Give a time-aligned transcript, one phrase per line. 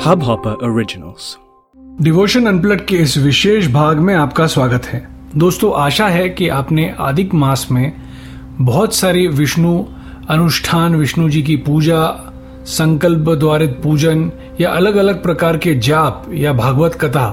[0.00, 1.24] Hubhopper Originals.
[2.02, 5.00] Devotion unplugged के इस विशेष भाग में आपका स्वागत है
[5.36, 7.92] दोस्तों, आशा है कि आपने आदिक मास में
[8.60, 9.84] बहुत सारे विष्णु
[10.30, 12.06] अनुष्ठान, विष्णु जी की पूजा,
[12.68, 17.28] संकल्प द्वारित पूजन या अलग अलग प्रकार के जाप या भागवत कथा,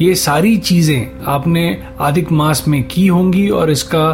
[0.00, 1.66] ये सारी चीज़ें आपने
[2.00, 4.06] आदिक मास में की होंगी और इसका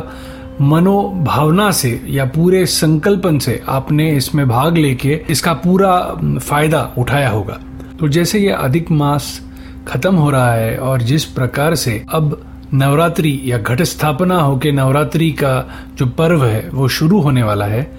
[0.60, 5.98] मनोभावना से या पूरे संकल्पन से आपने इसमें भाग लेके इसका पूरा
[6.38, 7.60] फ़ायदा उठाया होगा
[8.00, 9.40] तो जैसे ये अधिक मास
[9.88, 12.40] खत्म हो रहा है और जिस प्रकार से अब
[12.74, 17.90] नवरात्रि या घट स्थापना होके नवरात्रि का जो पर्व है, वो शुरू होने वाला है।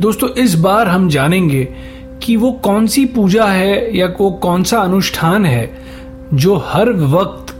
[0.00, 1.64] दोस्तों, इस बार हम जानेंगे
[2.22, 5.82] कि वो कौन सी पूजा है या वो कौन सा अनुष्ठान है
[6.34, 7.54] जो हर वक्त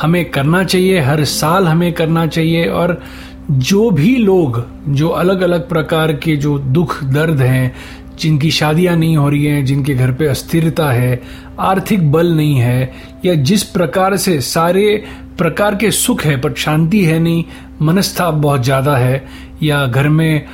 [0.00, 3.02] हमें करना चाहिए, हर साल हमें करना चाहिए और
[3.50, 7.74] जो भी लोग, जो अलग अलग प्रकार के जो दुख, दर्द हैं
[8.20, 11.20] जिनकी शादियाँ नहीं हो रही हैं, जिनके घर पे अस्थिरता है,
[11.60, 12.92] आर्थिक बल नहीं है,
[13.24, 15.04] या जिस प्रकार से सारे
[15.38, 17.44] प्रकार के सुख है पर शांति है नहीं,
[17.82, 19.24] मनस्ताप बहुत ज़्यादा है,
[19.62, 20.46] या घर में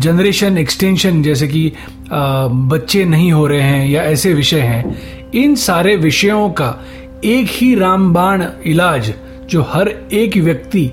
[0.00, 1.72] जनरेशन एक्सटेंशन जैसे कि
[2.10, 6.78] बच्चे नहीं हो रहे हैं या ऐसे विषय हैं, इन सारे विषयों का
[7.24, 9.12] एक ही रामबाण इलाज
[9.50, 10.86] जो हर एक व्यक्ति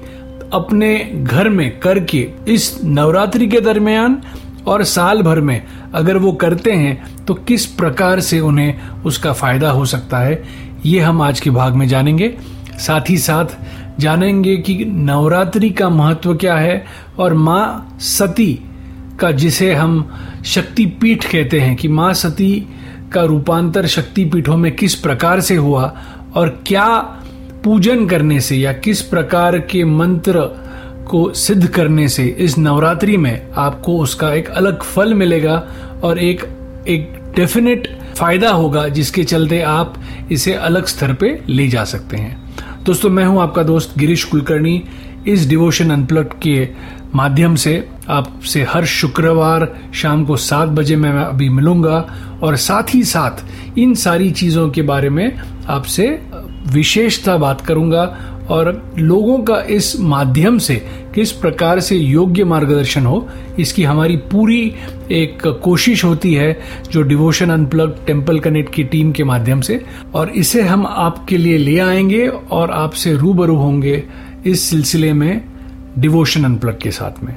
[0.53, 4.21] अपने घर में करके इस नवरात्रि के दरमियान
[4.67, 5.61] और साल भर में
[5.93, 10.43] अगर वो करते हैं तो किस प्रकार से उन्हें उसका फ़ायदा हो सकता है,
[10.85, 12.33] ये हम आज के भाग में जानेंगे।
[12.79, 13.57] साथ ही साथ
[13.99, 16.83] जानेंगे कि नवरात्रि का महत्व क्या है
[17.19, 18.53] और माँ सती
[19.19, 20.09] का, जिसे हम
[20.45, 22.67] शक्ति पीठ कहते हैं, कि माँ सती
[23.13, 25.93] का रूपांतर शक्ति पीठों में किस प्रकार से हुआ
[26.35, 26.87] और क्या
[27.63, 30.39] पूजन करने से या किस प्रकार के मंत्र
[31.09, 35.55] को सिद्ध करने से, इस नवरात्रि में आपको उसका एक अलग फल मिलेगा
[36.03, 36.43] और एक
[36.87, 39.93] एक डेफिनेट फ़ायदा होगा जिसके चलते आप
[40.31, 44.81] इसे अलग स्तर पे ले जा सकते हैं। दोस्तों, मैं हूँ आपका दोस्त गिरीश कुलकर्णी।
[45.27, 46.67] इस डिवोशन अनप्लग के
[47.15, 47.73] माध्यम से
[48.09, 51.97] आपसे हर शुक्रवार शाम को सात बजे मैं अभी मिलूँगा
[52.43, 55.37] और साथ ही साथ इन सारी चीज़ों के बारे में
[55.67, 56.07] आपसे
[56.73, 58.05] विशेषता बात करूँगा।
[58.49, 60.75] और लोगों का इस माध्यम से
[61.15, 63.27] किस प्रकार से योग्य मार्गदर्शन हो,
[63.59, 64.73] इसकी हमारी पूरी
[65.11, 66.57] एक कोशिश होती है
[66.91, 69.83] जो डिवोशन अनप्लग टेंपल कनेक्ट की टीम के माध्यम से।
[70.13, 74.03] और इसे हम आपके लिए ले आएँगे और आपसे रूबरू होंगे
[74.45, 75.45] इस सिलसिले में
[75.99, 77.35] डिवोशन अनप्लग के साथ में।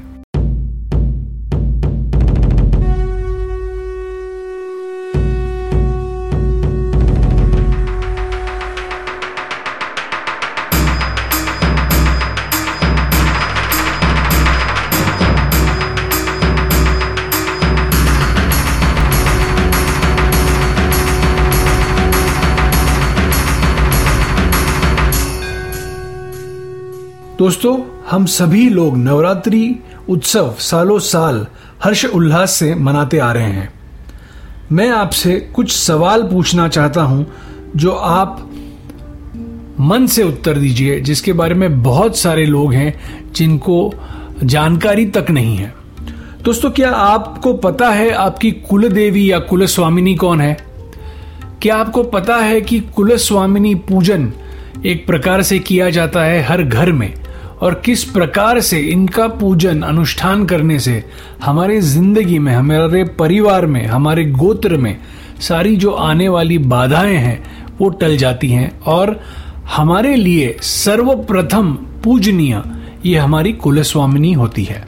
[27.38, 27.80] दोस्तों,
[28.10, 31.46] हम सभी लोग नवरात्रि उत्सव सालों साल
[31.84, 33.72] हर्ष उल्लास से मनाते आ रहे हैं।
[34.72, 37.26] मैं आपसे कुछ सवाल पूछना चाहता हूँ,
[37.76, 38.50] जो आप
[39.80, 43.00] मन से उत्तर दीजिए, जिसके बारे में बहुत सारे लोग हैं
[43.32, 43.94] जिनको
[44.44, 45.74] जानकारी तक नहीं है।
[46.42, 50.56] दोस्तों, क्या आपको पता है आपकी कुल देवी या कुल स्वामिनी कौन है?
[51.62, 54.32] क्या आपको पता है कि कुल स्वामिनी पूजन
[54.86, 57.25] एक प्रकार से किया जाता है हर घर में?
[57.62, 61.04] और किस प्रकार से इनका पूजन, अनुष्ठान करने से
[61.44, 64.96] हमारे ज़िंदगी में, हमारे परिवार में, हमारे गोत्र में
[65.40, 67.42] सारी जो आने वाली बाधाएँ हैं,
[67.80, 69.20] वो टल जाती हैं और
[69.76, 71.72] हमारे लिए सर्वप्रथम
[72.04, 72.62] पूजनीय
[73.06, 74.86] ये हमारी कुलस्वामिनी होती है।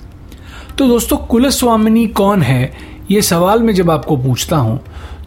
[0.78, 2.72] तो दोस्तों, कुलस्वामिनी कौन है?
[3.10, 4.80] ये सवाल मैं जब आपको पूछता हूँ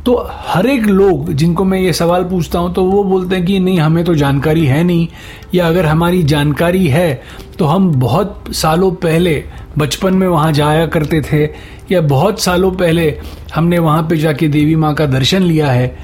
[0.06, 3.58] तो हर एक लोग जिनको मैं ये सवाल पूछता हूँ तो वो बोलते हैं कि
[3.60, 5.08] नहीं, हमें तो जानकारी है नहीं।
[5.54, 7.22] या अगर हमारी जानकारी है
[7.60, 9.44] तो हम बहुत सालों पहले
[9.78, 11.44] बचपन में वहाँ जाया करते थे,
[11.92, 13.14] या बहुत सालों पहले
[13.56, 15.96] हमने वहाँ पे जाके देवी माँ का दर्शन लिया है।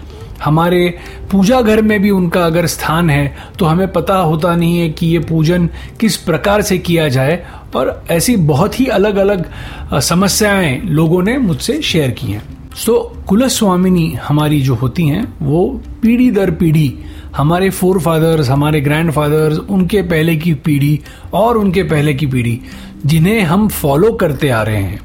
[0.43, 0.87] हमारे
[1.31, 5.07] पूजा घर में भी उनका अगर स्थान है तो हमें पता होता नहीं है कि
[5.07, 7.43] ये पूजन किस प्रकार से किया जाए,
[7.75, 9.49] और ऐसी बहुत ही अलग अलग
[10.01, 16.31] समस्याएँ लोगों ने मुझसे शेयर की हैं। सो कुलस्वामिनी हमारी जो होती हैं, वो पीढ़ी
[16.31, 16.99] दर पीढ़ी,
[17.35, 20.99] हमारे फोर फादर्स हमारे ग्रैंड फादर्स उनके पहले की पीढ़ी
[21.33, 22.61] और उनके पहले की पीढ़ी,
[23.05, 24.99] जिन्हें हम फॉलो करते आ रहे हैं।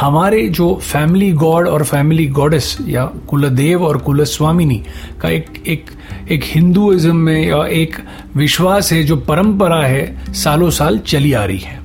[0.00, 4.82] हमारे जो फैमिली गॉड और फैमिली गॉडेस या कुलदेव और कुलस्वामिनी
[5.20, 5.90] का एक एक
[6.30, 7.96] एक हिंदुइज्म में या एक
[8.36, 11.80] विश्वास है, जो परंपरा है, सालों साल चली आ रही है।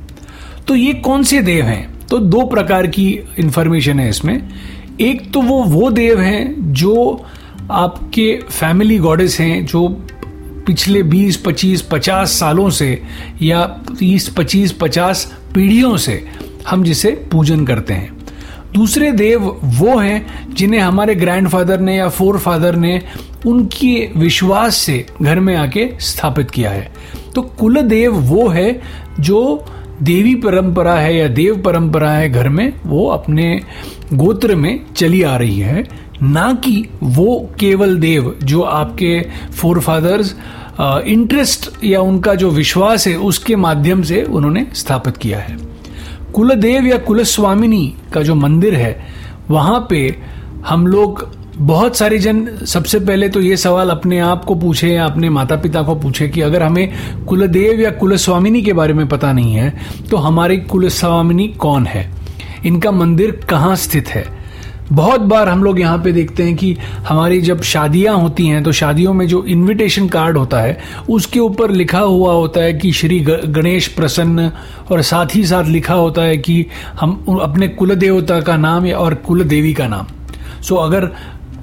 [0.67, 1.93] तो ये कौन से देव हैं?
[2.09, 4.49] तो दो प्रकार की इंफॉर्मेशन है इसमें।
[5.03, 7.25] एक तो वो वो देव हैं जो
[7.71, 9.87] आपके फैमिली गॉडेस हैं जो
[10.67, 13.03] पिछले 20, 25, 50 सालों से
[13.41, 13.65] या
[13.99, 16.27] 30, 25, 50 पीढ़ियों से
[16.67, 18.17] हम जिसे पूजन करते हैं।
[18.73, 23.01] दूसरे देव वो हैं जिन्हें हमारे ग्रैंडफादर ने या फोर फादर ने
[23.45, 26.91] उनके विश्वास से घर में आके स्थापित किया है।
[27.35, 28.81] तो कुल देव वो है
[29.19, 29.65] जो
[30.01, 33.61] देवी परंपरा है या देव परंपरा है घर में, वो अपने
[34.13, 35.87] गोत्र में चली आ रही है।
[36.21, 39.19] ना कि वो केवल देव, जो आपके
[39.51, 40.35] फोर फादर्स
[40.81, 45.57] इंटरेस्ट या उनका जो विश्वास है, उसके माध्यम से उन्होंने स्थापित किया है।
[46.33, 49.05] कुलदेव या कुलस्वामिनी का जो मंदिर है,
[49.49, 50.15] वहाँ पे
[50.67, 55.05] हम लोग बहुत सारे जन सबसे पहले तो ये सवाल अपने आप को पूछे या
[55.05, 59.31] अपने माता पिता को पूछे कि अगर हमें कुलदेव या कुलस्वामिनी के बारे में पता
[59.33, 59.73] नहीं है
[60.09, 62.09] तो हमारी कुलस्वामिनी कौन है?
[62.65, 64.25] इनका मंदिर कहाँ स्थित है?
[64.91, 66.75] बहुत बार हम लोग यहाँ पे देखते हैं कि
[67.07, 70.77] हमारी जब शादियाँ होती हैं तो शादियों में जो इनविटेशन कार्ड होता है,
[71.09, 74.51] उसके ऊपर लिखा हुआ होता है कि श्री गणेश प्रसन्न,
[74.91, 76.65] और साथ ही साथ लिखा होता है कि
[76.99, 80.07] हम अपने कुल देवता का नाम और कुल देवी का नाम।
[80.61, 81.09] सो अगर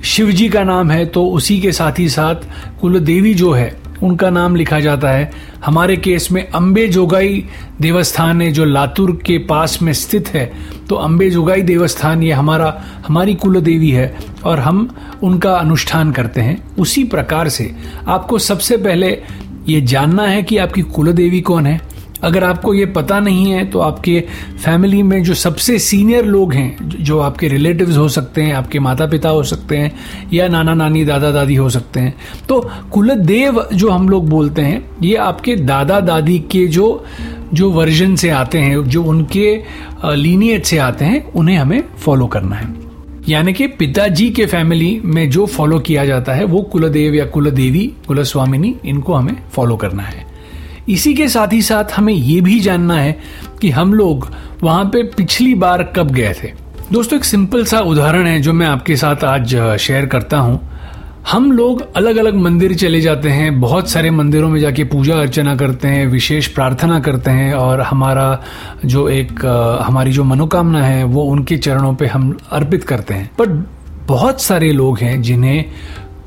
[0.05, 2.35] शिव जी का नाम है तो उसी के साथ ही साथ
[2.81, 5.31] कुल देवी जो है, उनका नाम लिखा जाता है।
[5.65, 7.45] हमारे केस में अम्बे जोगाई
[7.81, 10.53] देवस्थान है, जो लातुर के पास में स्थित है।
[10.89, 16.41] तो अम्बे जोगाई देवस्थान ये हमारा, हमारी कुल देवी है, और हम उनका अनुष्ठान करते
[16.41, 17.75] हैं। उसी प्रकार से
[18.09, 19.23] आपको सबसे पहले
[19.69, 21.81] ये जानना है कि आपकी कुल देवी कौन है।
[22.23, 24.19] अगर आपको ये पता नहीं है तो आपके
[24.65, 29.07] फैमिली में जो सबसे सीनियर लोग हैं, जो आपके रिलेटिव्स हो सकते हैं, आपके माता
[29.07, 29.93] पिता हो सकते हैं,
[30.33, 32.15] या नाना नानी दादा दादी हो सकते हैं
[32.49, 32.61] तो
[32.93, 37.05] कुलदेव जो हम लोग बोलते हैं, ये आपके दादा दादी के जो
[37.55, 39.63] जो वर्जन से आते हैं, जो उनके
[40.07, 42.69] लीनियज से आते हैं, उन्हें हमें फॉलो करना है।
[43.29, 47.87] यानी कि पिताजी के फैमिली में जो फॉलो किया जाता है, वो कुलदेव या कुलदेवी,
[48.09, 50.30] कुलस्वामिनी, इनको हमें फॉलो करना है।
[50.89, 53.19] इसी के साथ ही साथ हमें ये भी जानना है
[53.61, 54.29] कि हम लोग
[54.63, 56.53] वहाँ पे पिछली बार कब गए थे।
[56.93, 60.61] दोस्तों, एक सिंपल सा उदाहरण है जो मैं आपके साथ आज शेयर करता हूँ।
[61.31, 65.55] हम लोग अलग अलग मंदिर चले जाते हैं, बहुत सारे मंदिरों में जाके पूजा अर्चना
[65.57, 68.43] करते हैं, विशेष प्रार्थना करते हैं और हमारा
[68.85, 69.45] जो एक
[69.83, 73.65] हमारी जो मनोकामना है, वो उनके चरणों पे हम अर्पित करते हैं। बट
[74.07, 75.65] बहुत सारे लोग हैं जिन्हें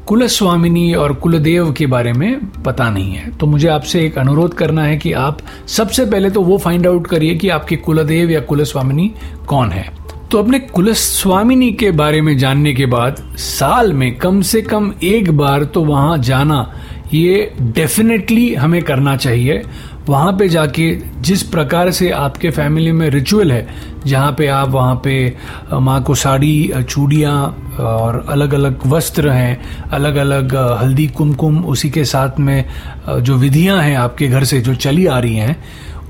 [0.07, 4.83] कुलस्वामिनी और कुलदेव के बारे में पता नहीं है। तो मुझे आपसे एक अनुरोध करना
[4.83, 9.11] है कि आप सबसे पहले तो वो फाइंड आउट करिए कि आपके कुलदेव या कुलस्वामिनी
[9.47, 9.91] कौन है।
[10.31, 15.31] तो अपने कुलस्वामिनी के बारे में जानने के बाद साल में कम से कम एक
[15.31, 16.73] बार तो वहाँ जाना,
[17.13, 19.61] ये डेफिनेटली हमें करना चाहिए।
[20.09, 20.89] वहाँ पे जाके
[21.21, 23.67] जिस प्रकार से आपके फैमिली में रिचुअल है,
[24.05, 25.35] जहाँ पे आप वहाँ पे
[25.73, 32.03] माँ को साड़ी चूड़ियाँ, और अलग अलग वस्त्र हैं अलग अलग हल्दी कुमकुम, उसी के
[32.05, 32.65] साथ में
[33.09, 35.57] जो विधियाँ हैं आपके घर से, जो चली आ रही हैं,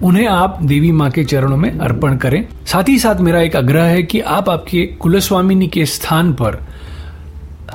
[0.04, 3.84] उन्हें आप देवी माँ के चरणों में अर्पण करें। साथ ही साथ मेरा एक आग्रह
[3.84, 6.62] है कि आप आपके कुलस्वामिनी के स्थान पर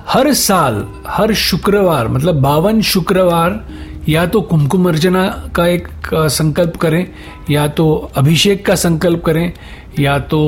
[0.09, 3.65] हर साल, हर शुक्रवार मतलब बावन शुक्रवार
[4.09, 7.07] या तो कुमकुम अर्चना का एक संकल्प करें,
[7.51, 9.53] या तो अभिषेक का संकल्प करें,
[9.99, 10.41] या तो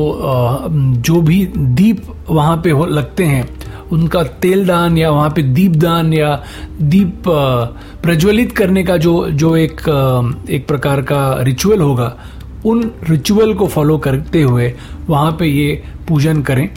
[1.00, 3.48] जो भी दीप वहाँ पे हो, लगते हैं,
[3.92, 6.34] उनका तेल दान या वहाँ पे दीप दान या
[6.82, 7.22] दीप
[8.02, 9.80] प्रज्वलित करने का जो जो एक
[10.50, 12.14] एक प्रकार का रिचुअल होगा,
[12.66, 14.72] उन रिचुअल को फॉलो करते हुए
[15.08, 16.68] वहाँ पे ये पूजन करें।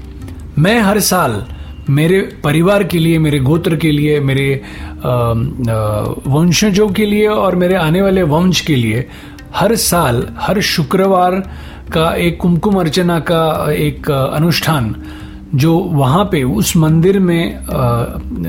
[0.58, 1.44] मैं हर साल
[1.90, 4.62] मेरे परिवार के लिए, मेरे गोत्र के लिए, मेरे
[6.28, 9.08] वंशजों के लिए और मेरे आने वाले वंश के लिए
[9.56, 11.36] हर साल, हर शुक्रवार
[11.94, 14.96] का एक कुमकुम अर्चना का एक अनुष्ठान
[15.56, 17.60] जो वहाँ पे उस मंदिर में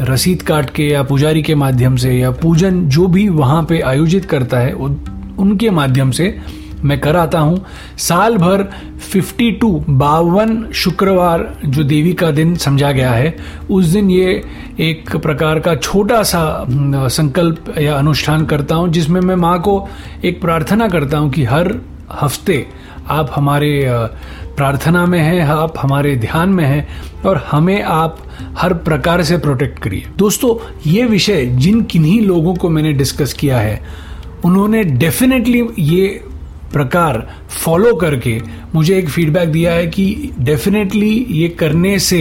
[0.08, 4.24] रसीद काट के या पुजारी के माध्यम से या पूजन जो भी वहाँ पे आयोजित
[4.24, 6.36] करता है उनके माध्यम से
[6.84, 7.64] मैं कर आता हूँ।
[7.98, 8.62] साल भर
[9.04, 13.36] 52 टू बावन शुक्रवार जो देवी का दिन समझा गया है,
[13.70, 14.42] उस दिन ये
[14.80, 16.66] एक प्रकार का छोटा सा
[17.08, 19.86] संकल्प या अनुष्ठान करता हूँ, जिसमें मैं माँ को
[20.24, 21.74] एक प्रार्थना करता हूँ कि हर
[22.12, 22.66] हफ़्ते
[23.08, 23.82] आप हमारे
[24.56, 28.18] प्रार्थना में हैं, आप हमारे ध्यान में हैं और हमें आप
[28.58, 33.58] हर प्रकार से प्रोटेक्ट करिए। दोस्तों, ये विषय जिन किन्हीं लोगों को मैंने डिस्कस किया
[33.58, 33.80] है,
[34.44, 36.24] उन्होंने डेफिनेटली ये
[36.74, 37.26] प्रकार
[37.64, 38.40] फॉलो करके
[38.74, 42.20] मुझे एक फीडबैक दिया है कि डेफिनेटली ये करने से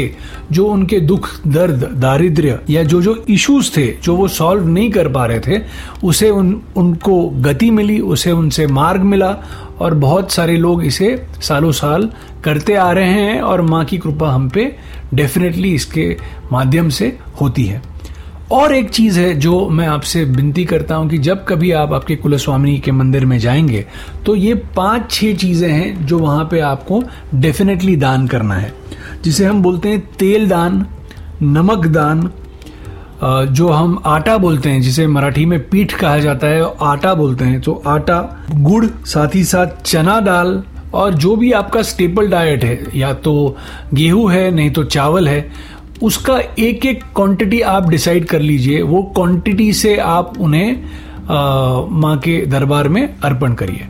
[0.52, 5.08] जो उनके दुख, दर्द, दारिद्र्य या जो जो इश्यूज़ थे, जो वो सॉल्व नहीं कर
[5.08, 5.62] पा रहे थे,
[6.04, 9.36] उसे उन, उनको गति मिली, उसे उनसे मार्ग मिला
[9.80, 12.10] और बहुत सारे लोग इसे सालों साल
[12.44, 14.76] करते आ रहे हैं और माँ की कृपा हम पे
[15.14, 16.16] डेफिनेटली इसके
[16.52, 17.93] माध्यम से होती है।
[18.54, 22.16] और एक चीज़ है जो मैं आपसे विनती करता हूँ कि जब कभी आप आपके
[22.16, 23.86] कुलस्वामी के मंदिर में जाएँगे
[24.26, 27.02] तो ये पाँच छह चीज़ें हैं जो वहाँ पे आपको
[27.36, 28.74] डेफिनेटली दान करना है।
[29.24, 30.86] जिसे हम बोलते हैं तेल दान,
[31.42, 32.30] नमक दान
[33.24, 37.62] जो हम आटा बोलते हैं, जिसे मराठी में पीठ कहा जाता है, आटा बोलते हैं।
[37.62, 38.20] तो आटा,
[38.52, 40.62] गुड़, साथ ही साथ चना दाल
[40.94, 43.56] और जो भी आपका स्टेपल डाइट है, या तो
[43.94, 45.50] गेहूँ है, नहीं तो चावल है
[46.02, 50.84] उसका एक एक क्वांटिटी आप डिसाइड कर लीजिए, वो क्वांटिटी से आप उन्हें
[51.92, 53.88] माँ के दरबार में अर्पण करिए।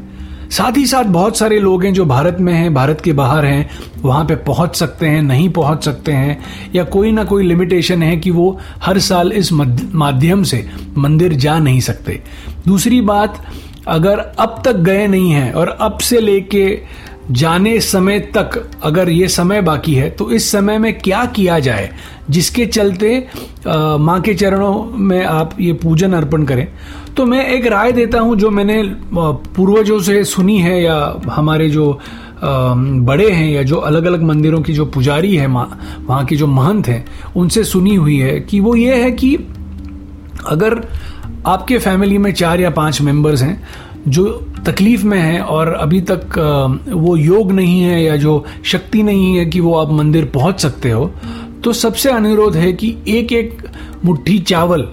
[0.51, 3.69] साथ ही साथ बहुत सारे लोग हैं जो भारत में हैं, भारत के बाहर हैं,
[4.01, 6.37] वहाँ पे पहुँच सकते हैं, नहीं पहुँच सकते हैं,
[6.75, 10.65] या कोई ना कोई लिमिटेशन है कि वो हर साल इस माध्यम से
[10.97, 12.21] मंदिर जा नहीं सकते।
[12.67, 13.43] दूसरी बात,
[13.87, 16.67] अगर अब तक गए नहीं हैं और अब से लेके
[17.31, 21.89] जाने समय तक अगर ये समय बाकी है तो इस समय में क्या किया जाए,
[22.29, 23.27] जिसके चलते
[23.67, 26.67] माँ के चरणों में आप ये पूजन अर्पण करें।
[27.17, 28.81] तो मैं एक राय देता हूँ जो मैंने
[29.55, 31.99] पूर्वजों से सुनी है या हमारे जो
[32.43, 36.47] बड़े हैं या जो अलग अलग मंदिरों की जो पुजारी है, माँ, वहाँ की जो
[36.47, 39.35] महंत हैं, उनसे सुनी हुई है कि वो ये है कि
[40.47, 40.81] अगर
[41.45, 43.61] आपके फैमिली में चार या पाँच मेंबर्स हैं
[44.07, 44.25] जो
[44.65, 46.37] तकलीफ़ में हैं और अभी तक
[46.89, 50.91] वो योग नहीं है या जो शक्ति नहीं है कि वो आप मंदिर पहुँच सकते
[50.91, 51.11] हो
[51.63, 53.63] तो सबसे अनुरोध है कि एक एक
[54.05, 54.87] मुट्ठी चावल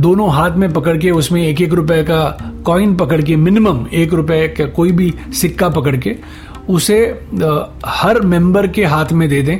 [0.00, 2.24] दोनों हाथ में पकड़ के, उसमें एक एक रुपए का
[2.64, 6.16] कॉइन पकड़ के मिनिमम एक रुपए का कोई भी सिक्का पकड़ के,
[6.68, 6.98] उसे
[7.86, 9.58] हर मेंबर के हाथ में दे दें।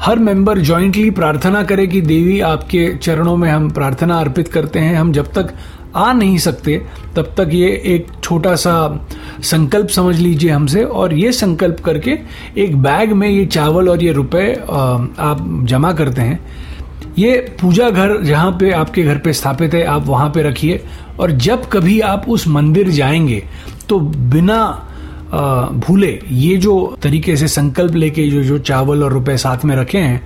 [0.00, 4.94] हर मेंबर जॉइंटली प्रार्थना करे कि, देवी, आपके चरणों में हम प्रार्थना अर्पित करते हैं,
[4.96, 5.54] हम जब तक
[5.98, 6.76] आ नहीं सकते,
[7.16, 9.06] तब तक ये एक छोटा सा
[9.42, 12.18] संकल्प समझ लीजिए हमसे और ये संकल्प करके
[12.58, 16.40] एक बैग में ये चावल और ये रुपए आप जमा करते हैं।
[17.18, 20.84] ये पूजा घर जहाँ पे आपके घर पे स्थापित है, आप वहाँ पे रखिए
[21.20, 23.42] और जब कभी आप उस मंदिर जाएँगे
[23.88, 24.87] तो बिना
[25.32, 29.98] भूले, ये जो तरीके से संकल्प लेके जो जो चावल और रुपए साथ में रखे
[29.98, 30.22] हैं,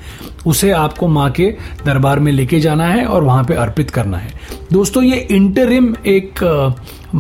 [0.47, 1.51] उसे आपको माँ के
[1.85, 4.33] दरबार में लेके जाना है और वहाँ पे अर्पित करना है।
[4.73, 6.45] दोस्तों, ये इंटरिम एक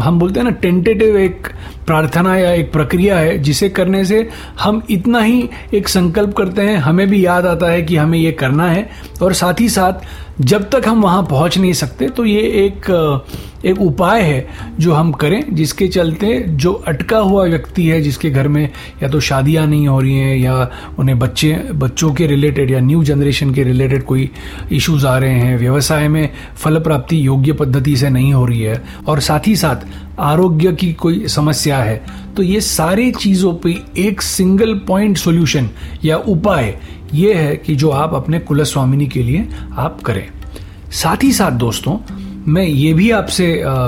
[0.00, 1.48] हम बोलते हैं ना टेंटेटिव एक
[1.86, 4.28] प्रार्थना या एक प्रक्रिया है, जिसे करने से
[4.60, 8.32] हम इतना ही एक संकल्प करते हैं, हमें भी याद आता है कि हमें ये
[8.32, 8.88] करना है।
[9.22, 10.06] और साथ ही साथ,
[10.40, 12.90] जब तक हम वहाँ पहुँच नहीं सकते तो ये एक
[13.64, 14.46] एक उपाय है
[14.80, 18.62] जो हम करें, जिसके चलते जो अटका हुआ व्यक्ति है, जिसके घर में
[19.02, 23.04] या तो शादियाँ नहीं हो रही हैं, या उन्हें बच्चे, बच्चों के रिलेटेड या न्यू
[23.04, 24.30] जनरेशन के रिलेटेड कोई
[24.72, 28.82] इश्यूज़ आ रहे हैं, व्यवसाय में फल प्राप्ति योग्य पद्धति से नहीं हो रही है।
[29.08, 29.81] और साथ ही साथ
[30.18, 32.04] आरोग्य की कोई समस्या है
[32.36, 35.70] तो ये सारी चीज़ों पे एक सिंगल पॉइंट सॉल्यूशन
[36.04, 36.78] या उपाय
[37.14, 40.28] ये है कि जो आप अपने कुलस्वामिनी के लिए आप करें।
[40.92, 41.96] साथ ही साथ दोस्तों
[42.48, 43.46] मैं ये भी आपसे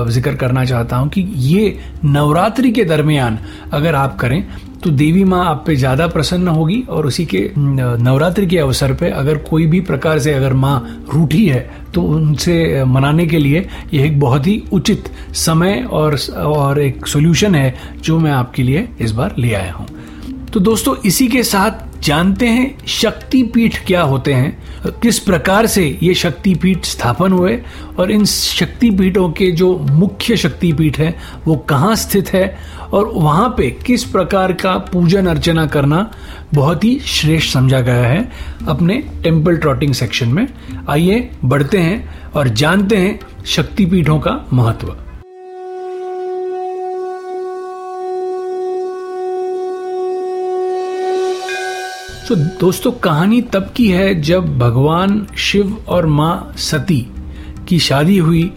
[0.09, 3.39] ज़िक्र करना चाहता हूँ कि ये नवरात्रि के दरमियान
[3.73, 4.43] अगर आप करें
[4.83, 9.11] तो देवी माँ आप पे ज़्यादा प्रसन्न होगी और उसी के नवरात्रि के अवसर पे
[9.11, 11.61] अगर कोई भी प्रकार से अगर माँ रूठी है
[11.95, 17.55] तो उनसे मनाने के लिए यह एक बहुत ही उचित समय और और एक सोल्यूशन
[17.55, 19.87] है जो मैं आपके लिए इस बार ले आया हूँ।
[20.53, 24.57] तो दोस्तों, इसी के साथ जानते हैं शक्तिपीठ क्या होते हैं।
[24.91, 27.59] किस प्रकार से ये शक्तिपीठ स्थापन हुए
[27.99, 31.15] और इन शक्तिपीठों के जो मुख्य शक्तिपीठ है,
[31.47, 32.59] वो कहाँ स्थित है
[32.93, 36.11] और वहाँ पे किस प्रकार का पूजन अर्चना करना
[36.55, 38.33] बहुत ही श्रेष्ठ समझा गया है
[38.69, 40.47] अपने टेंपल ट्रॉटिंग सेक्शन में।
[40.89, 44.97] आइए बढ़ते हैं और जानते हैं शक्तिपीठों का महत्व।
[52.29, 57.01] तो दोस्तों, कहानी तब की है जब भगवान शिव और माँ सती
[57.69, 58.51] की शादी हुई।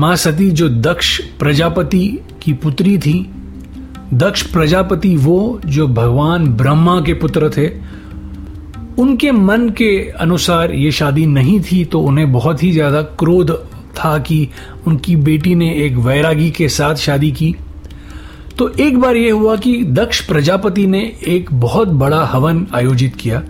[0.00, 2.06] माँ सती जो दक्ष प्रजापति
[2.42, 3.14] की पुत्री थी।
[4.14, 7.68] दक्ष प्रजापति वो जो भगवान ब्रह्मा के पुत्र थे।
[8.98, 13.50] उनके मन के अनुसार ये शादी नहीं थी तो उन्हें बहुत ही ज़्यादा क्रोध
[13.96, 14.48] था कि
[14.86, 17.54] उनकी बेटी ने एक वैरागी के साथ शादी की।
[18.58, 23.42] तो एक बार यह हुआ कि दक्ष प्रजापति ने एक बहुत बड़ा हवन आयोजित किया,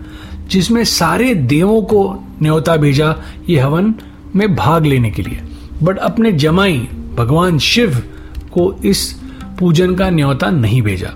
[0.49, 2.03] जिसमें सारे देवों को
[2.41, 3.15] न्योता भेजा
[3.49, 3.93] ये हवन
[4.35, 5.39] में भाग लेने के लिए।
[5.83, 6.77] बट अपने जमाई
[7.15, 7.97] भगवान शिव
[8.51, 9.11] को इस
[9.59, 11.13] पूजन का न्योता नहीं भेजा।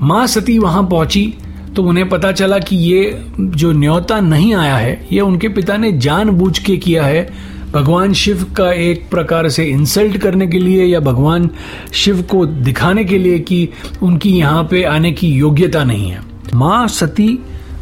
[0.00, 1.26] माँ सती वहाँ पहुँची
[1.76, 5.92] तो उन्हें पता चला कि ये जो न्योता नहीं आया है, ये उनके पिता ने
[5.92, 7.28] जानबूझ के किया है
[7.76, 11.50] भगवान शिव का एक प्रकार से इंसल्ट करने के लिए या भगवान
[11.92, 13.68] शिव को दिखाने के लिए कि
[14.02, 16.20] उनकी यहाँ पे आने की योग्यता नहीं है।
[16.54, 17.38] माँ सती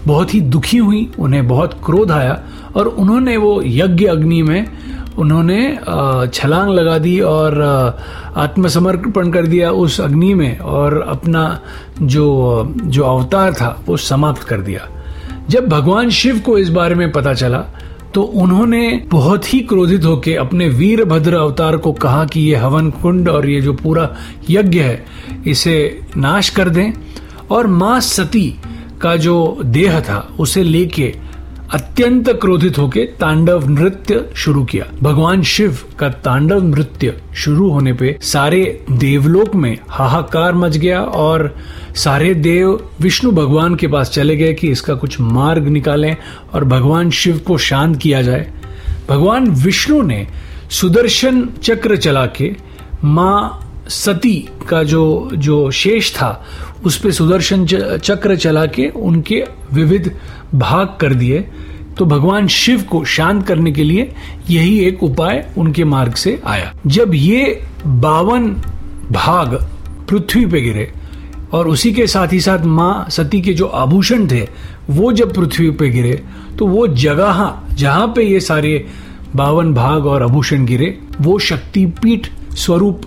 [0.07, 2.43] बहुत ही दुखी हुई, उन्हें बहुत क्रोध आया
[2.77, 4.67] और उन्होंने वो यज्ञ अग्नि में
[5.19, 5.61] उन्होंने
[6.35, 7.63] छलांग लगा दी और
[8.37, 11.61] आत्मसमर्पण कर दिया उस अग्नि में और अपना
[12.03, 12.27] जो
[12.85, 14.89] जो अवतार था वो समाप्त कर दिया।
[15.51, 17.65] जब भगवान शिव को इस बारे में पता चला
[18.15, 23.29] तो उन्होंने बहुत ही क्रोधित होकर अपने वीरभद्र अवतार को कहा कि ये हवन कुंड
[23.29, 24.17] और ये जो पूरा
[24.51, 25.05] यज्ञ है,
[25.47, 26.93] इसे नाश कर दें।
[27.51, 28.55] और माँ सती
[29.01, 31.15] का जो देह था, उसे लेके
[31.73, 38.19] अत्यंत क्रोधित होकर तांडव नृत्य शुरू किया। भगवान शिव का तांडव नृत्य शुरू होने पे
[38.23, 41.57] सारे देवलोक में हाहाकार मच गया और
[41.95, 46.17] सारे देव विष्णु भगवान के पास चले गए कि इसका कुछ मार्ग निकालें
[46.55, 48.47] और भगवान शिव को शांत किया जाए।
[49.09, 50.27] भगवान विष्णु ने
[50.71, 52.51] सुदर्शन चक्र चला के
[53.05, 56.47] माँ सती का जो जो शेष था,
[56.85, 60.11] उस पर सुदर्शन चक्र चला के उनके विविध
[60.55, 61.45] भाग कर दिए।
[61.99, 64.13] तो भगवान शिव को शांत करने के लिए
[64.51, 68.51] यही एक उपाय उनके मार्ग से आया। जब ये बावन
[69.13, 69.55] भाग
[70.09, 70.93] पृथ्वी पे गिरे
[71.55, 74.41] और उसी के साथ ही साथ माँ सती के जो आभूषण थे,
[74.91, 76.23] वो जब पृथ्वी पे गिरे
[76.59, 78.87] तो वो जगह जहाँ पे ये सारे
[79.37, 83.03] बावन भाग और आभूषण गिरे, वो शक्तिपीठ स्वरूप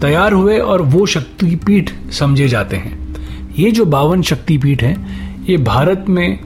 [0.00, 6.04] तैयार हुए और वो शक्तिपीठ समझे जाते हैं। ये जो बावन शक्तिपीठ हैं, ये भारत
[6.08, 6.38] में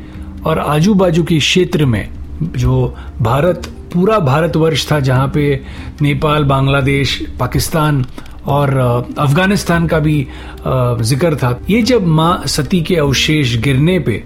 [0.46, 2.08] और आजू बाजू के क्षेत्र में
[2.42, 5.60] जो भारत, पूरा भारतवर्ष था, जहाँ पे
[6.02, 8.04] नेपाल, बांग्लादेश, पाकिस्तान
[8.46, 8.76] और
[9.18, 10.26] अफ़गानिस्तान का भी
[10.66, 14.22] ज़िक्र था। ये जब माँ सती के अवशेष गिरने पे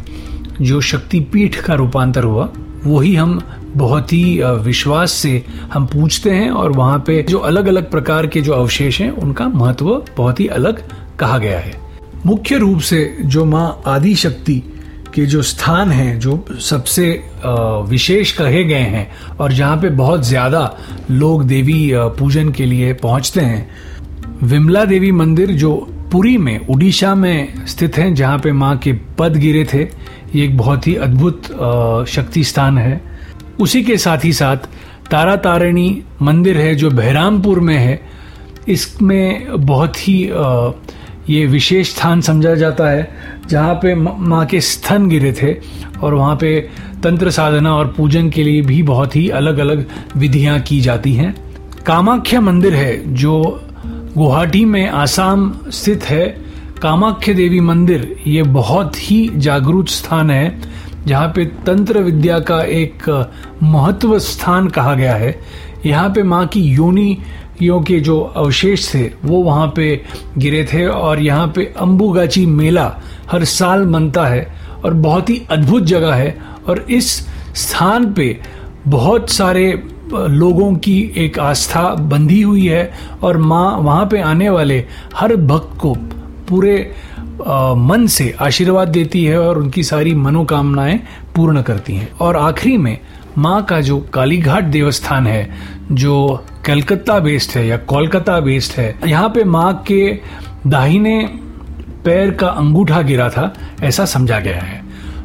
[0.61, 2.49] जो शक्तिपीठ का रूपांतर हुआ,
[2.85, 3.41] वही हम
[3.77, 5.43] बहुत ही विश्वास से
[5.73, 9.49] हम पूछते हैं और वहाँ पे जो अलग अलग प्रकार के जो अवशेष हैं, उनका
[9.49, 10.83] महत्व बहुत ही अलग
[11.19, 11.73] कहा गया है।
[12.27, 14.63] मुख्य रूप से जो माँ आदि शक्ति
[15.15, 17.09] के जो स्थान हैं, जो सबसे
[17.89, 20.77] विशेष कहे गए हैं और जहाँ पे बहुत ज़्यादा
[21.11, 23.69] लोग देवी पूजन के लिए पहुँचते हैं
[24.43, 25.75] विमला देवी मंदिर जो
[26.13, 29.83] पुरी में, उड़ीसा में स्थित है, जहाँ पे माँ के पद गिरे थे,
[30.35, 31.47] ये एक बहुत ही अद्भुत
[32.09, 33.01] शक्ति स्थान है।
[33.61, 34.69] उसी के साथ ही साथ
[35.11, 38.01] तारा तारिणी मंदिर है जो बहरामपुर में है।
[38.69, 40.23] इसमें बहुत ही
[41.29, 43.09] ये विशेष स्थान समझा जाता है,
[43.49, 45.55] जहाँ पे माँ के स्तन गिरे थे
[46.03, 46.61] और वहाँ पे
[47.03, 51.35] तंत्र साधना और पूजन के लिए भी बहुत ही अलग अलग विधियाँ की जाती हैं।
[51.87, 53.61] कामाख्या मंदिर है जो
[54.17, 56.27] गुवाहाटी में आसाम स्थित है।
[56.83, 60.61] कामाख्य देवी मंदिर, ये बहुत ही जागरूक स्थान है,
[61.07, 63.09] जहाँ पे तंत्र विद्या का एक
[63.63, 65.35] महत्व स्थान कहा गया है।
[65.87, 67.17] यहाँ पे माँ की योनि
[67.63, 70.05] यो के जो अवशेष थे, वो वहाँ पे
[70.39, 72.87] गिरे थे और यहाँ पे अम्बुगाची मेला
[73.31, 74.47] हर साल मनता है
[74.85, 76.37] और बहुत ही अद्भुत जगह है।
[76.69, 77.11] और इस
[77.55, 78.41] स्थान पे
[78.89, 79.73] बहुत सारे
[80.15, 82.91] लोगों की एक आस्था बंधी हुई है
[83.23, 84.85] और माँ, वहाँ पे आने वाले
[85.17, 85.95] हर भक्त को
[86.49, 86.95] पूरे
[87.77, 90.99] मन से आशीर्वाद देती है और उनकी सारी मनोकामनाएँ
[91.37, 92.99] पूर्ण करती हैं। और आखिरी में
[93.39, 95.51] माँ का जो कालीघाट देवस्थान है,
[95.93, 100.21] जो कलकत्ता बेस्ड है या कोलकाता बेस्ड है, यहाँ पे माँ के
[100.67, 101.19] दाहिने
[102.05, 104.83] पैर का अंगूठा गिरा था, ऐसा समझा गया है।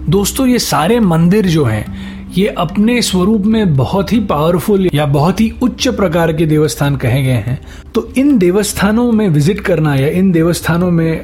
[0.10, 5.42] दोस्तों, ये सारे मंदिर जो हैं ये अपने स्वरूप में बहुत ही पावरफुल या बहुत
[5.42, 7.60] ही उच्च प्रकार के देवस्थान कहे गए हैं।
[7.96, 11.24] तो इन देवस्थानों में विज़िट करना या इन देवस्थानों में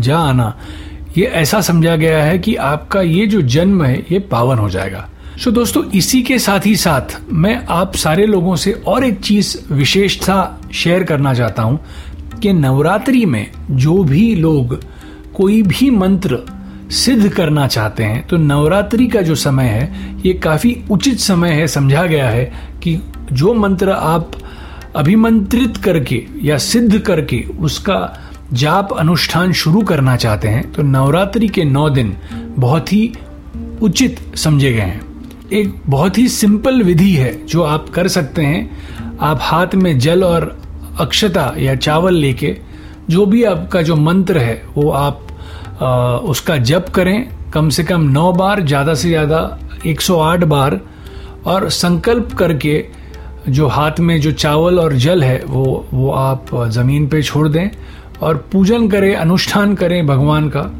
[0.00, 0.54] जा आना,
[1.18, 5.08] ये ऐसा समझा गया है कि आपका ये जो जन्म है, ये पावन हो जाएगा।
[5.44, 9.56] सो दोस्तों, इसी के साथ ही साथ मैं आप सारे लोगों से और एक चीज़
[9.72, 11.80] विशेषता शेयर करना चाहता हूँ
[12.42, 14.78] कि नवरात्रि में जो भी लोग
[15.34, 16.38] कोई भी मंत्र
[16.90, 21.66] सिद्ध करना चाहते हैं तो नवरात्रि का जो समय है, ये काफ़ी उचित समय है,
[21.68, 22.44] समझा गया है
[22.82, 23.00] कि
[23.32, 24.30] जो मंत्र आप
[24.96, 27.98] अभिमंत्रित करके या सिद्ध करके उसका
[28.52, 32.16] जाप अनुष्ठान शुरू करना चाहते हैं तो नवरात्रि के नौ दिन
[32.58, 33.12] बहुत ही
[33.82, 35.00] उचित समझे गए हैं।
[35.52, 40.24] एक बहुत ही सिंपल विधि है जो आप कर सकते हैं। आप हाथ में जल
[40.24, 40.48] और
[41.00, 42.56] अक्षता या चावल लेके,
[43.10, 45.25] जो भी आपका जो मंत्र है, वो आप
[45.76, 50.80] उसका जप करें, कम से कम नौ बार, ज़्यादा से ज़्यादा 108 बार,
[51.46, 52.84] और संकल्प करके
[53.48, 57.70] जो हाथ में जो चावल और जल है, वो वो आप ज़मीन पे छोड़ दें,
[58.22, 60.70] और पूजन करें, अनुष्ठान करें भगवान का,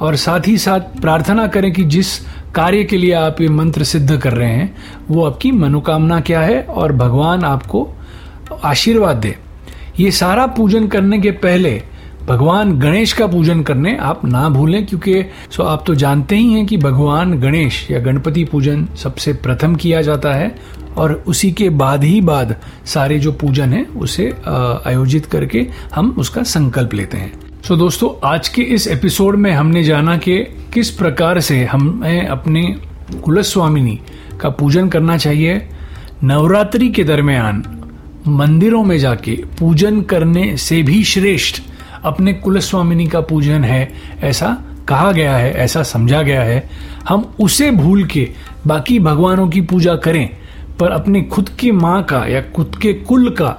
[0.00, 2.18] और साथ ही साथ प्रार्थना करें कि जिस
[2.54, 4.74] कार्य के लिए आप ये मंत्र सिद्ध कर रहे हैं,
[5.10, 7.88] वो आपकी मनोकामना क्या है, और भगवान आपको
[8.64, 9.36] आशीर्वाद दे।
[10.00, 11.82] ये सारा पूजन करने के पहले
[12.26, 16.66] भगवान गणेश का पूजन करने आप ना भूलें, क्योंकि सो आप तो जानते ही हैं
[16.66, 20.54] कि भगवान गणेश या गणपति पूजन सबसे प्रथम किया जाता है,
[20.96, 22.54] और उसी के बाद ही बाद
[22.86, 24.32] सारे जो पूजन है, उसे
[24.86, 27.32] आयोजित करके हम उसका संकल्प लेते हैं।
[27.62, 30.38] सो दोस्तों, आज के इस एपिसोड में हमने जाना कि
[30.74, 32.62] किस प्रकार से हमें अपने
[33.24, 33.98] कुलस्वामिनी
[34.40, 35.60] का पूजन करना चाहिए।
[36.24, 37.62] नवरात्रि के दरमियान
[38.28, 41.60] मंदिरों में जाके पूजन करने से भी श्रेष्ठ
[42.04, 44.56] अपने कुलस्वामिनी का पूजन है, ऐसा
[44.88, 46.68] कहा गया है, ऐसा समझा गया है।
[47.08, 48.28] हम उसे भूल के
[48.66, 50.28] बाकी भगवानों की पूजा करें,
[50.80, 53.56] पर अपने खुद की माँ का या खुद के कुल का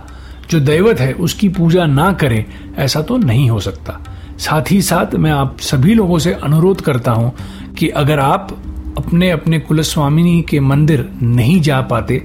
[0.49, 2.45] जो दैवत है, उसकी पूजा ना करें,
[2.77, 3.99] ऐसा तो नहीं हो सकता।
[4.39, 7.33] साथ ही साथ मैं आप सभी लोगों से अनुरोध करता हूँ
[7.77, 8.51] कि अगर आप
[8.97, 12.17] अपने अपने कुलस्वामिनी के मंदिर नहीं जा पाते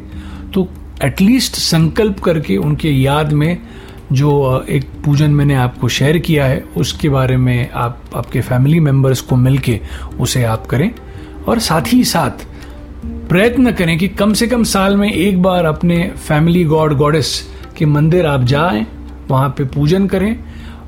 [0.55, 0.69] तो
[1.05, 3.59] एटलीस्ट संकल्प करके उनके याद में
[4.13, 9.21] जो एक पूजन मैंने आपको शेयर किया है, उसके बारे में आप, आपके फैमिली मेंबर्स
[9.21, 9.81] को मिलके
[10.21, 10.91] उसे आप करें
[11.49, 12.47] और साथ ही साथ
[13.29, 17.87] प्रयत्न करें कि कम से कम साल में एक बार अपने फैमिली गॉड गॉडेस के
[17.87, 18.87] मंदिर आप जाएँ,
[19.29, 20.45] वहाँ पे पूजन करें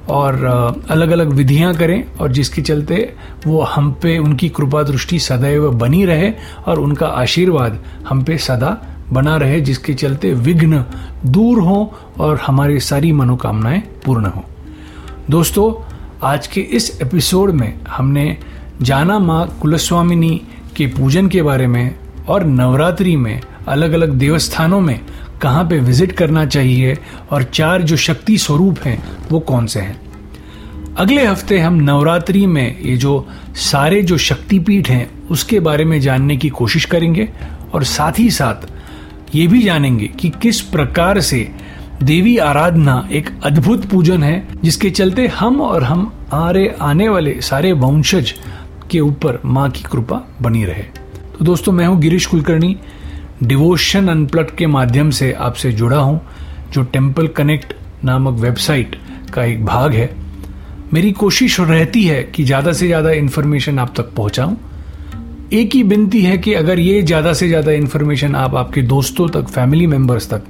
[0.09, 0.45] और
[0.91, 3.15] अलग अलग विधियाँ करें और जिसके चलते
[3.47, 6.33] वो हम पे उनकी कृपा दृष्टि सदैव बनी रहे
[6.67, 7.79] और उनका आशीर्वाद
[8.09, 8.77] हम पे सदा
[9.13, 10.85] बना रहे, जिसके चलते विघ्न
[11.27, 14.45] दूर हो और हमारी सारी मनोकामनाएँ पूर्ण हो।
[15.31, 18.39] दोस्तों, आज के इस एपिसोड में हमने
[18.83, 20.43] जाना माँ कुलस्वामिनी
[20.77, 21.95] के पूजन के बारे में
[22.29, 25.01] और नवरात्रि में अलग अलग देवस्थानों में
[25.43, 26.99] कहाँ पे विज़िट करना चाहिए
[27.31, 30.01] और चार जो शक्ति स्वरूप हैं, वो कौन से हैं?
[30.97, 36.37] अगले हफ़्ते हम नवरात्रि में ये जो सारे जो शक्तिपीठ हैं, उसके बारे में जानने
[36.37, 37.29] की कोशिश करेंगे
[37.75, 38.80] और साथ ही साथ
[39.35, 41.49] ये भी जानेंगे कि किस प्रकार से
[42.03, 47.73] देवी आराधना एक अद्भुत पूजन है, जिसके चलते हम और हम आरे आने वाले सारे
[47.73, 48.33] वंशज
[48.91, 50.83] के ऊपर माँ की कृपा बनी रहे।
[51.39, 52.77] तो दोस्तों, मैं हूँ गिरीश कुलकर्णी,
[53.43, 56.21] डिवोशन अनप्लट के माध्यम से आपसे जुड़ा हूँ,
[56.73, 58.97] जो टेंपल कनेक्ट नामक वेबसाइट
[59.35, 60.11] का एक भाग है।
[60.93, 64.55] मेरी कोशिश रहती है कि ज़्यादा से ज़्यादा इन्फॉर्मेशन आप तक पहुंचाऊं।
[65.53, 69.47] एक ही विनती है कि अगर ये ज़्यादा से ज़्यादा इन्फॉर्मेशन आप आपके दोस्तों तक
[69.47, 70.43] फैमिली मेंबर्स तक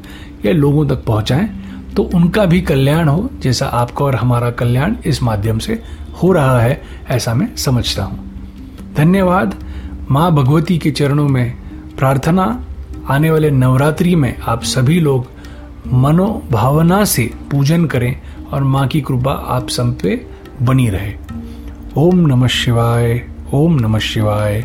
[0.44, 1.48] या लोगों तक पहुंचाएँ
[1.96, 5.80] तो उनका भी कल्याण हो, जैसा आपका और हमारा कल्याण इस माध्यम से
[6.22, 9.54] हो रहा है, ऐसा मैं समझता हूँ। धन्यवाद।
[10.10, 11.52] माँ भगवती के चरणों में
[11.98, 12.44] प्रार्थना,
[13.10, 15.26] आने वाले नवरात्रि में आप सभी लोग
[15.94, 18.14] मनोभावना से पूजन करें
[18.52, 20.20] और माँ की कृपा आप सब पे
[20.62, 21.14] बनी रहे।
[21.96, 23.22] ओम नमः शिवाय,
[23.54, 24.64] ओम नमः शिवाय।